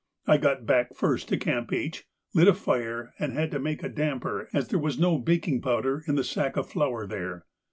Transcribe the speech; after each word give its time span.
I 0.25 0.37
got 0.37 0.65
back 0.65 0.95
first 0.95 1.27
to 1.29 1.37
Camp 1.37 1.71
H, 1.71 2.07
lit 2.33 2.47
a 2.47 2.55
fire, 2.55 3.13
and 3.19 3.33
had 3.33 3.51
to 3.51 3.59
make 3.59 3.83
a 3.83 3.87
damper, 3.87 4.49
as 4.51 4.69
there 4.69 4.79
was 4.79 4.97
no 4.97 5.19
baking 5.19 5.61
powder 5.61 6.03
in 6.07 6.15
the 6.15 6.23
sack 6.23 6.57
of 6.57 6.67
flour 6.67 7.05
there. 7.05 7.45